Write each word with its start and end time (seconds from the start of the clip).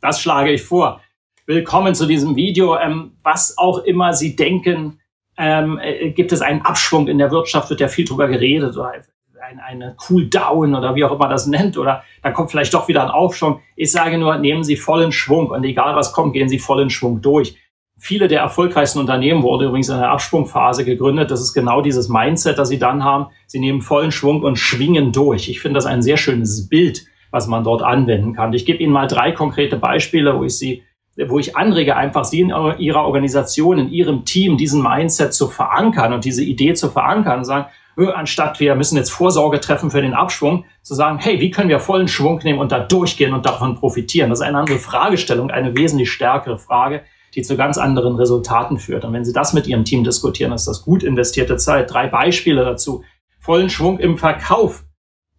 Das 0.00 0.20
schlage 0.20 0.50
ich 0.50 0.62
vor. 0.62 1.02
Willkommen 1.46 1.94
zu 1.94 2.06
diesem 2.06 2.34
Video. 2.34 2.76
Ähm, 2.76 3.12
was 3.22 3.58
auch 3.58 3.78
immer 3.80 4.14
Sie 4.14 4.34
denken, 4.34 4.98
ähm, 5.36 5.78
äh, 5.78 6.10
gibt 6.10 6.32
es 6.32 6.40
einen 6.40 6.62
Abschwung 6.62 7.06
in 7.06 7.18
der 7.18 7.30
Wirtschaft, 7.30 7.68
wird 7.68 7.80
ja 7.80 7.88
viel 7.88 8.06
drüber 8.06 8.26
geredet, 8.26 8.76
oder 8.76 8.92
ein, 8.92 9.60
eine 9.60 9.96
Cool-Down 10.08 10.74
oder 10.74 10.94
wie 10.94 11.04
auch 11.04 11.12
immer 11.12 11.28
das 11.28 11.46
nennt, 11.46 11.76
oder 11.76 12.02
dann 12.22 12.32
kommt 12.32 12.50
vielleicht 12.50 12.72
doch 12.72 12.88
wieder 12.88 13.02
ein 13.02 13.10
Aufschwung. 13.10 13.60
Ich 13.76 13.92
sage 13.92 14.16
nur, 14.16 14.38
nehmen 14.38 14.64
Sie 14.64 14.76
vollen 14.76 15.12
Schwung 15.12 15.50
und 15.50 15.64
egal 15.64 15.94
was 15.96 16.14
kommt, 16.14 16.32
gehen 16.32 16.48
Sie 16.48 16.58
vollen 16.58 16.88
Schwung 16.88 17.20
durch. 17.20 17.58
Viele 17.98 18.28
der 18.28 18.40
erfolgreichsten 18.40 19.00
Unternehmen 19.00 19.42
wurden 19.42 19.68
übrigens 19.68 19.90
in 19.90 19.98
der 19.98 20.10
Abschwungphase 20.10 20.86
gegründet. 20.86 21.30
Das 21.30 21.42
ist 21.42 21.52
genau 21.52 21.82
dieses 21.82 22.08
Mindset, 22.08 22.56
das 22.56 22.70
Sie 22.70 22.78
dann 22.78 23.04
haben. 23.04 23.26
Sie 23.46 23.58
nehmen 23.58 23.82
vollen 23.82 24.12
Schwung 24.12 24.42
und 24.42 24.56
schwingen 24.56 25.12
durch. 25.12 25.50
Ich 25.50 25.60
finde 25.60 25.76
das 25.76 25.84
ein 25.84 26.00
sehr 26.00 26.16
schönes 26.16 26.70
Bild 26.70 27.04
was 27.30 27.46
man 27.46 27.64
dort 27.64 27.82
anwenden 27.82 28.34
kann. 28.34 28.52
Ich 28.52 28.66
gebe 28.66 28.82
Ihnen 28.82 28.92
mal 28.92 29.06
drei 29.06 29.32
konkrete 29.32 29.76
Beispiele, 29.76 30.38
wo 30.38 30.44
ich 30.44 30.56
Sie 30.56 30.82
wo 31.28 31.38
ich 31.38 31.56
anrege, 31.56 31.96
einfach 31.96 32.24
Sie 32.24 32.40
in 32.40 32.50
Ihrer 32.78 33.04
Organisation, 33.04 33.78
in 33.78 33.90
Ihrem 33.90 34.24
Team 34.24 34.56
diesen 34.56 34.82
Mindset 34.82 35.34
zu 35.34 35.48
verankern 35.48 36.12
und 36.12 36.24
diese 36.24 36.42
Idee 36.42 36.74
zu 36.74 36.88
verankern 36.88 37.38
und 37.38 37.44
sagen, 37.44 37.66
anstatt 38.14 38.60
wir 38.60 38.74
müssen 38.74 38.96
jetzt 38.96 39.10
Vorsorge 39.10 39.60
treffen 39.60 39.90
für 39.90 40.00
den 40.00 40.14
Abschwung, 40.14 40.64
zu 40.82 40.94
sagen, 40.94 41.18
hey, 41.18 41.40
wie 41.40 41.50
können 41.50 41.68
wir 41.68 41.80
vollen 41.80 42.08
Schwung 42.08 42.40
nehmen 42.42 42.58
und 42.58 42.72
da 42.72 42.78
durchgehen 42.78 43.34
und 43.34 43.44
davon 43.44 43.74
profitieren? 43.74 44.30
Das 44.30 44.40
ist 44.40 44.46
eine 44.46 44.58
andere 44.58 44.78
Fragestellung, 44.78 45.50
eine 45.50 45.76
wesentlich 45.76 46.10
stärkere 46.10 46.58
Frage, 46.58 47.02
die 47.34 47.42
zu 47.42 47.56
ganz 47.56 47.78
anderen 47.78 48.16
Resultaten 48.16 48.78
führt. 48.78 49.04
Und 49.04 49.12
wenn 49.12 49.24
Sie 49.24 49.32
das 49.32 49.52
mit 49.52 49.66
Ihrem 49.66 49.84
Team 49.84 50.04
diskutieren, 50.04 50.52
ist 50.52 50.66
das 50.66 50.82
gut 50.82 51.02
investierte 51.02 51.56
Zeit. 51.56 51.92
Drei 51.92 52.06
Beispiele 52.06 52.64
dazu. 52.64 53.04
Vollen 53.38 53.70
Schwung 53.70 53.98
im 53.98 54.16
Verkauf. 54.16 54.84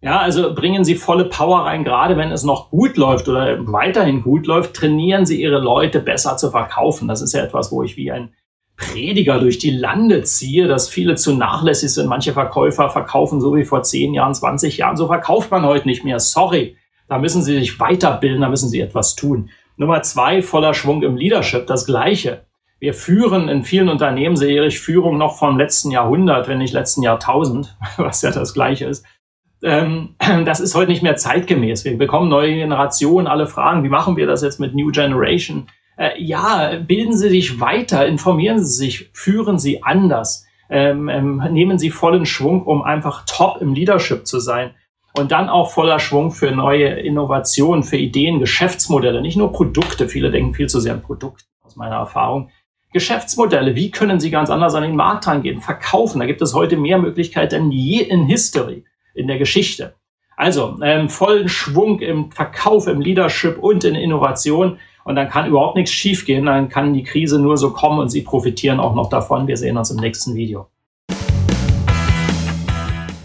Ja, 0.04 0.18
also 0.18 0.52
bringen 0.52 0.84
Sie 0.84 0.96
volle 0.96 1.26
Power 1.26 1.60
rein, 1.60 1.84
gerade 1.84 2.16
wenn 2.16 2.32
es 2.32 2.42
noch 2.42 2.70
gut 2.70 2.96
läuft 2.96 3.28
oder 3.28 3.56
weiterhin 3.68 4.22
gut 4.22 4.48
läuft, 4.48 4.74
trainieren 4.74 5.26
Sie 5.26 5.40
Ihre 5.40 5.60
Leute 5.60 6.00
besser 6.00 6.36
zu 6.36 6.50
verkaufen. 6.50 7.06
Das 7.06 7.22
ist 7.22 7.34
ja 7.34 7.44
etwas, 7.44 7.70
wo 7.70 7.84
ich 7.84 7.96
wie 7.96 8.10
ein 8.10 8.34
Prediger 8.76 9.38
durch 9.38 9.58
die 9.58 9.70
Lande 9.70 10.24
ziehe, 10.24 10.66
dass 10.66 10.88
viele 10.88 11.14
zu 11.14 11.34
nachlässig 11.36 11.94
sind. 11.94 12.08
Manche 12.08 12.32
Verkäufer 12.32 12.90
verkaufen 12.90 13.40
so 13.40 13.54
wie 13.54 13.64
vor 13.64 13.84
10 13.84 14.12
Jahren, 14.12 14.34
20 14.34 14.76
Jahren. 14.76 14.96
So 14.96 15.06
verkauft 15.06 15.52
man 15.52 15.64
heute 15.64 15.86
nicht 15.86 16.02
mehr. 16.02 16.18
Sorry. 16.18 16.76
Da 17.08 17.18
müssen 17.18 17.44
Sie 17.44 17.54
sich 17.54 17.78
weiterbilden, 17.78 18.40
da 18.40 18.48
müssen 18.48 18.70
Sie 18.70 18.80
etwas 18.80 19.14
tun. 19.14 19.50
Nummer 19.76 20.02
zwei, 20.02 20.42
voller 20.42 20.74
Schwung 20.74 21.04
im 21.04 21.16
Leadership. 21.16 21.68
Das 21.68 21.86
Gleiche. 21.86 22.44
Wir 22.80 22.94
führen 22.94 23.48
in 23.48 23.62
vielen 23.62 23.88
Unternehmen, 23.88 24.34
sehe 24.34 24.66
ich 24.66 24.80
Führung 24.80 25.16
noch 25.16 25.38
vom 25.38 25.58
letzten 25.58 25.92
Jahrhundert, 25.92 26.48
wenn 26.48 26.58
nicht 26.58 26.74
letzten 26.74 27.02
Jahrtausend, 27.02 27.76
was 27.98 28.22
ja 28.22 28.32
das 28.32 28.52
Gleiche 28.52 28.86
ist 28.86 29.06
das 30.44 30.60
ist 30.60 30.74
heute 30.74 30.90
nicht 30.90 31.02
mehr 31.02 31.16
zeitgemäß. 31.16 31.84
Wir 31.84 31.96
bekommen 31.96 32.28
neue 32.28 32.54
Generationen, 32.54 33.26
alle 33.26 33.46
fragen, 33.46 33.84
wie 33.84 33.88
machen 33.88 34.16
wir 34.16 34.26
das 34.26 34.42
jetzt 34.42 34.58
mit 34.58 34.74
New 34.74 34.90
Generation? 34.90 35.68
Äh, 35.96 36.20
ja, 36.20 36.76
bilden 36.80 37.16
Sie 37.16 37.28
sich 37.28 37.60
weiter, 37.60 38.06
informieren 38.06 38.62
Sie 38.64 38.74
sich, 38.74 39.10
führen 39.12 39.58
Sie 39.58 39.82
anders, 39.84 40.46
ähm, 40.68 41.08
ähm, 41.08 41.44
nehmen 41.52 41.78
Sie 41.78 41.90
vollen 41.90 42.26
Schwung, 42.26 42.64
um 42.64 42.82
einfach 42.82 43.24
top 43.26 43.60
im 43.60 43.72
Leadership 43.72 44.26
zu 44.26 44.40
sein. 44.40 44.72
Und 45.14 45.30
dann 45.30 45.50
auch 45.50 45.70
voller 45.70 45.98
Schwung 45.98 46.30
für 46.30 46.50
neue 46.50 46.86
Innovationen, 46.86 47.84
für 47.84 47.98
Ideen, 47.98 48.40
Geschäftsmodelle, 48.40 49.20
nicht 49.20 49.36
nur 49.36 49.52
Produkte. 49.52 50.08
Viele 50.08 50.30
denken 50.30 50.54
viel 50.54 50.70
zu 50.70 50.80
sehr 50.80 50.94
an 50.94 51.02
Produkte, 51.02 51.44
aus 51.62 51.76
meiner 51.76 51.96
Erfahrung. 51.96 52.48
Geschäftsmodelle, 52.94 53.74
wie 53.76 53.90
können 53.90 54.20
Sie 54.20 54.30
ganz 54.30 54.48
anders 54.48 54.74
an 54.74 54.82
den 54.82 54.96
Markt 54.96 55.26
rangehen? 55.26 55.60
Verkaufen, 55.60 56.18
da 56.18 56.26
gibt 56.26 56.40
es 56.40 56.54
heute 56.54 56.78
mehr 56.78 56.98
Möglichkeiten 56.98 57.50
denn 57.50 57.70
je 57.70 58.00
in 58.00 58.24
History 58.24 58.84
in 59.14 59.26
der 59.26 59.38
Geschichte. 59.38 59.94
Also 60.36 60.78
ähm, 60.82 61.08
vollen 61.08 61.48
Schwung 61.48 62.00
im 62.00 62.30
Verkauf, 62.32 62.86
im 62.86 63.00
Leadership 63.00 63.58
und 63.58 63.84
in 63.84 63.94
Innovation. 63.94 64.78
Und 65.04 65.16
dann 65.16 65.28
kann 65.28 65.46
überhaupt 65.46 65.76
nichts 65.76 65.92
schiefgehen. 65.92 66.46
Dann 66.46 66.68
kann 66.68 66.94
die 66.94 67.02
Krise 67.02 67.40
nur 67.40 67.56
so 67.56 67.72
kommen 67.72 67.98
und 67.98 68.08
Sie 68.08 68.22
profitieren 68.22 68.80
auch 68.80 68.94
noch 68.94 69.08
davon. 69.08 69.46
Wir 69.46 69.56
sehen 69.56 69.76
uns 69.76 69.90
im 69.90 69.98
nächsten 69.98 70.34
Video. 70.34 70.68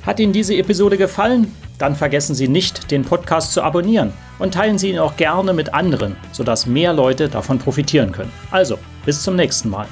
Hat 0.05 0.19
Ihnen 0.19 0.33
diese 0.33 0.55
Episode 0.55 0.97
gefallen? 0.97 1.53
Dann 1.79 1.95
vergessen 1.95 2.33
Sie 2.33 2.47
nicht, 2.47 2.89
den 2.91 3.03
Podcast 3.03 3.53
zu 3.53 3.61
abonnieren 3.61 4.13
und 4.39 4.53
teilen 4.53 4.77
Sie 4.77 4.89
ihn 4.89 4.99
auch 4.99 5.15
gerne 5.15 5.53
mit 5.53 5.73
anderen, 5.73 6.15
sodass 6.31 6.65
mehr 6.65 6.93
Leute 6.93 7.29
davon 7.29 7.59
profitieren 7.59 8.11
können. 8.11 8.31
Also, 8.49 8.79
bis 9.05 9.21
zum 9.21 9.35
nächsten 9.35 9.69
Mal. 9.69 9.87